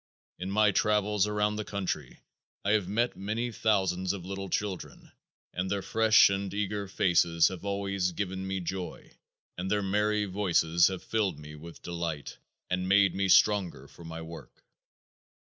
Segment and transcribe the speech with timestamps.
[0.39, 2.21] In my travels about the country
[2.65, 5.11] I have met many thousands of little children
[5.53, 9.11] and their fresh and eager faces have always given me joy
[9.59, 14.23] and their merry voices have filled me with delight and made me stronger for my
[14.23, 14.63] work.